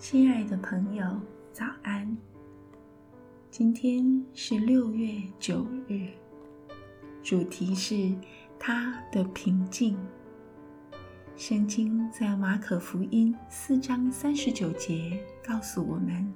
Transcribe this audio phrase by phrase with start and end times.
[0.00, 1.04] 亲爱的朋友，
[1.52, 2.16] 早安！
[3.50, 6.08] 今天是六月九日，
[7.22, 8.16] 主题是
[8.58, 9.98] 他的平静。
[11.36, 16.32] 圣经在马可福音四章三十九节告诉我们，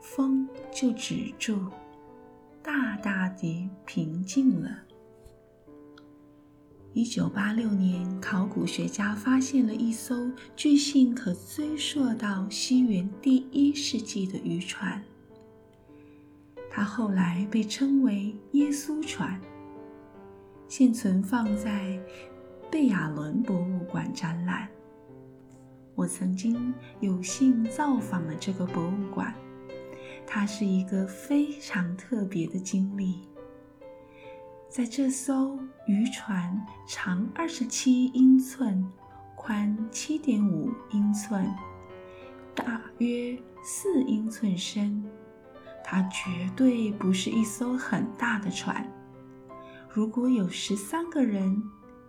[0.00, 1.70] 风就止住，
[2.62, 4.70] 大大地平静了。
[6.96, 15.02] 一九八六年，考古学家发现了一艘据信可追溯到西元第一世纪的渔船，
[16.70, 19.40] 它后来被称为“耶稣船”，
[20.68, 21.98] 现存放在
[22.70, 24.68] 贝亚伦博物馆展览。
[25.96, 29.34] 我曾经有幸造访了这个博物馆，
[30.24, 33.18] 它是一个非常特别的经历。
[34.74, 38.84] 在这艘渔船长二十七英寸，
[39.36, 41.48] 宽七点五英寸，
[42.56, 45.00] 大约四英寸深。
[45.84, 48.84] 它绝对不是一艘很大的船。
[49.88, 51.62] 如果有十三个人，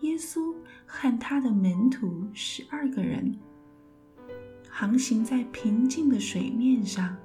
[0.00, 3.34] 耶稣和他的门徒十二个人，
[4.68, 7.16] 航行在平静的水面上，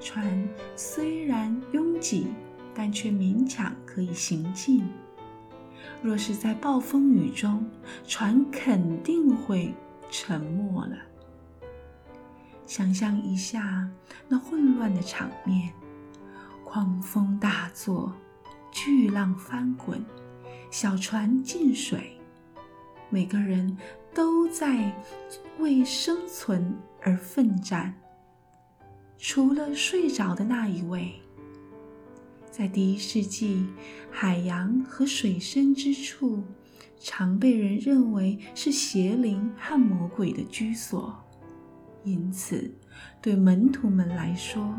[0.00, 2.28] 船虽然拥挤。
[2.74, 4.84] 但却勉强可以行进。
[6.02, 7.68] 若是在暴风雨中，
[8.06, 9.74] 船肯定会
[10.10, 10.96] 沉没了。
[12.66, 13.88] 想象一下
[14.28, 15.72] 那混乱的场面：
[16.64, 18.12] 狂风大作，
[18.70, 20.04] 巨浪翻滚，
[20.70, 22.18] 小船进水，
[23.10, 23.76] 每个人
[24.14, 24.92] 都在
[25.58, 27.94] 为生存而奋战，
[29.18, 31.12] 除了睡着的那一位。
[32.52, 33.66] 在第一世纪，
[34.10, 36.44] 海洋和水深之处，
[37.00, 41.18] 常被人认为是邪灵和魔鬼的居所。
[42.04, 42.70] 因此，
[43.22, 44.70] 对门徒们来说，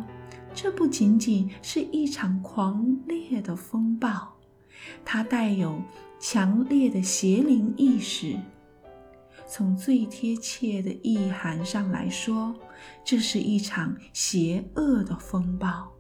[0.54, 4.36] 这不仅仅是一场狂烈的风暴，
[5.04, 5.82] 它带有
[6.20, 8.38] 强烈的邪灵意识。
[9.48, 12.56] 从最贴切的意涵上来说，
[13.04, 15.92] 这是一场邪恶的风暴。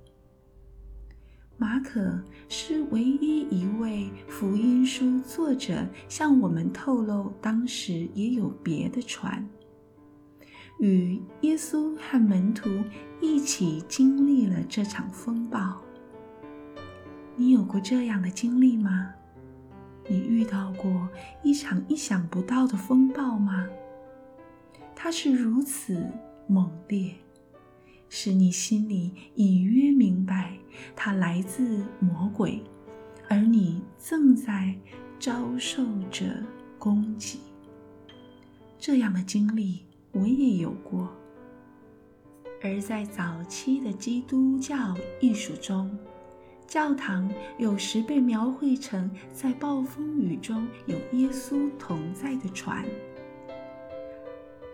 [1.63, 2.19] 马可
[2.49, 9.47] 是唯一一位福音书作者向我们透露，当时也有别的船，
[10.79, 12.69] 与耶稣和门徒
[13.21, 15.81] 一起经历了这场风暴。
[17.37, 19.13] 你有过这样的经历吗？
[20.09, 21.07] 你遇到过
[21.43, 23.65] 一场意想不到的风暴吗？
[24.93, 26.05] 它是如此
[26.45, 27.13] 猛烈。
[28.15, 30.55] 使你心里隐约明白，
[30.95, 32.61] 它来自魔鬼，
[33.27, 34.75] 而你正在
[35.19, 36.25] 遭受着
[36.77, 37.39] 攻击。
[38.77, 41.11] 这样的经历我也有过。
[42.61, 45.97] 而在早期的基督教艺术中，
[46.67, 52.85] 教堂有时被描绘成在暴风雨中有耶稣同在的船。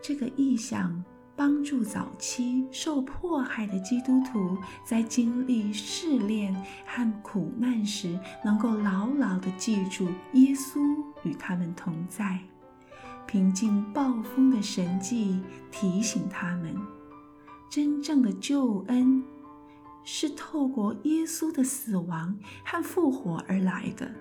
[0.02, 1.02] 这个意象。
[1.40, 6.54] 帮助早期受迫害的基督徒在经历试炼
[6.86, 10.82] 和苦难时，能够牢牢地记住耶稣
[11.24, 12.38] 与他们同在。
[13.26, 15.40] 平静暴风的神迹
[15.72, 16.76] 提醒他们，
[17.70, 19.24] 真正的救恩
[20.04, 24.12] 是透过耶稣的死亡和复活而来的。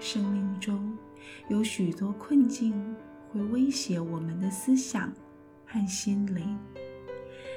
[0.00, 0.98] 生命中
[1.48, 2.74] 有许多困境
[3.30, 5.12] 会威胁我们的思想。
[5.70, 6.58] 和心灵，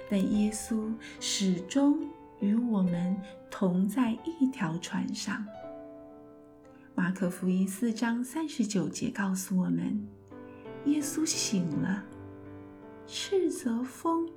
[0.10, 1.98] 但耶稣始终
[2.42, 3.16] 与我们
[3.50, 5.46] 同在一条船上。
[6.94, 10.06] 马可福音四章三十九节告诉我们，
[10.86, 12.04] 耶稣醒了，
[13.08, 14.30] 斥责风，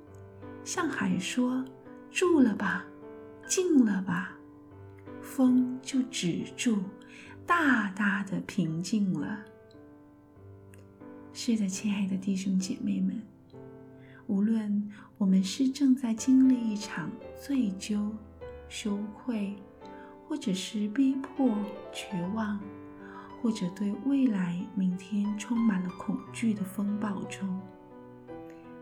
[0.63, 1.63] 向海说
[2.09, 2.85] ：“住了吧，
[3.47, 4.31] 静了吧。”
[5.21, 6.81] 风就止住，
[7.45, 9.43] 大大的平静了。
[11.33, 13.21] 是的，亲爱的弟兄姐妹们。
[14.27, 18.09] 无论我们是正在经历一场罪疚、
[18.67, 19.55] 羞愧，
[20.27, 21.49] 或者是逼迫、
[21.93, 22.59] 绝望，
[23.41, 27.61] 或者对未来、明天充满了恐惧的风暴中，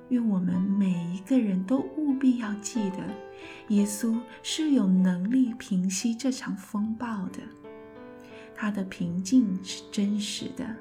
[0.08, 3.00] 愿我们每一个人都务必要记得，
[3.68, 7.42] 耶稣是有能力平息这场风暴的，
[8.56, 10.74] 他的平静是真实的，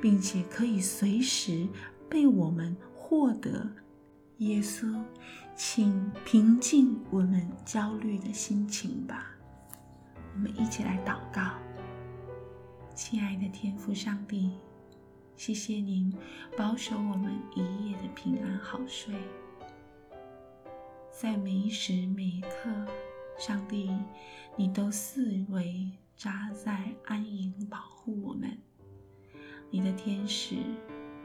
[0.00, 1.68] 并且可以随时
[2.08, 3.70] 被我们获得。
[4.38, 5.00] 耶稣，
[5.54, 9.30] 请平静我们焦虑的心情吧。
[10.34, 11.52] 我们一起来祷告。
[12.96, 14.50] 亲爱的天父上帝，
[15.36, 16.12] 谢谢您
[16.56, 19.14] 保守我们一夜的平安好睡。
[21.12, 22.70] 在每一时每一刻，
[23.38, 23.96] 上帝，
[24.56, 28.58] 你都四围扎在安营，保护我们。
[29.70, 30.56] 你的天使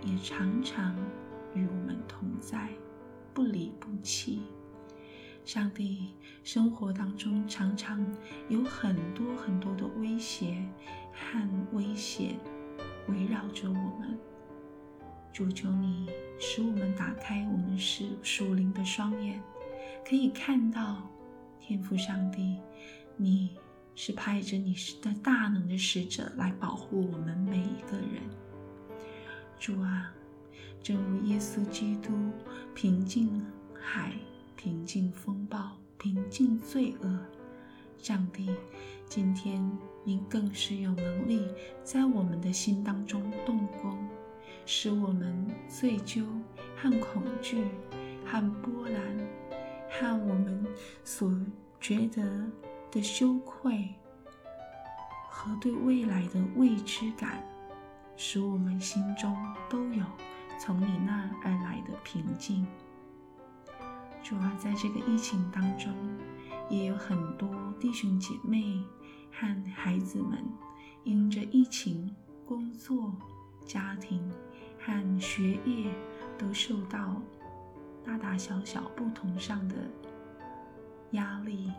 [0.06, 0.96] 也常常
[1.56, 2.70] 与我们同在，
[3.34, 4.42] 不离不弃。
[5.46, 8.06] 上帝，生活当中常常
[8.50, 10.64] 有很多很多的威胁
[11.12, 12.40] 和危险
[13.08, 14.18] 围绕着我们。
[15.32, 16.08] 主求你
[16.40, 19.42] 使我们打开我们是属灵的双眼，
[20.08, 21.10] 可以看到
[21.60, 22.60] 天父上帝，
[23.16, 23.56] 你
[23.96, 28.22] 是派着你的大能的使者来保护我们每一个人。
[29.60, 30.14] 主啊，
[30.82, 32.12] 正如耶稣基督
[32.74, 34.14] 平静海。
[34.62, 37.20] 平静风暴，平静罪恶。
[37.98, 38.54] 上帝，
[39.08, 39.72] 今天
[40.04, 41.48] 您更是有能力
[41.82, 43.98] 在我们的心当中动工，
[44.66, 46.26] 使我们罪疚
[46.76, 47.64] 和恐惧
[48.26, 49.02] 和波澜，
[49.90, 50.68] 和我们
[51.06, 51.34] 所
[51.80, 52.22] 觉得
[52.92, 53.88] 的羞愧
[55.30, 57.42] 和对未来的未知感，
[58.18, 59.34] 使我们心中
[59.70, 60.04] 都有
[60.60, 62.68] 从你那而来的平静。
[64.22, 65.92] 主啊，在这个疫情当中，
[66.70, 68.84] 也有很多弟兄姐妹
[69.32, 70.38] 和孩子们，
[71.06, 72.14] 因着疫情，
[72.46, 73.16] 工作、
[73.66, 74.30] 家庭
[74.78, 75.90] 和学业
[76.38, 77.22] 都受到
[78.06, 79.76] 大大小小不同上的
[81.12, 81.72] 压力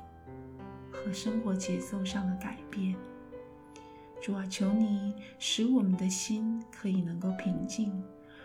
[0.91, 2.97] 和生活节奏上的改变。
[4.23, 8.03] 主啊，求你使我们的心可以能够平静。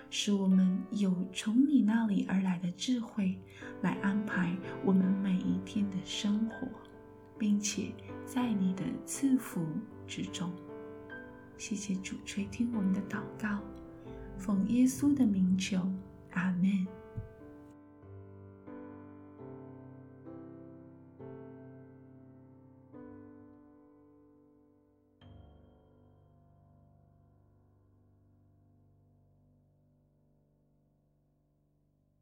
[0.10, 3.38] 使我们有从你那里而来的智慧，
[3.82, 6.68] 来安排我们每一天的生活，
[7.38, 7.92] 并且
[8.26, 9.66] 在你的赐福
[10.08, 10.52] 之中。
[11.58, 13.60] 谢谢主垂听我们的祷告，
[14.38, 15.80] 奉耶稣的名求，
[16.32, 16.95] 阿门。